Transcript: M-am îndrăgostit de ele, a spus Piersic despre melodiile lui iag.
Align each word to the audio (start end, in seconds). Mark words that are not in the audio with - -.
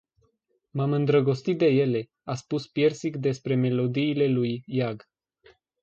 M-am 0.73 0.91
îndrăgostit 0.91 1.57
de 1.57 1.65
ele, 1.65 2.09
a 2.23 2.35
spus 2.35 2.67
Piersic 2.67 3.17
despre 3.17 3.55
melodiile 3.55 4.27
lui 4.27 4.63
iag. 4.65 5.03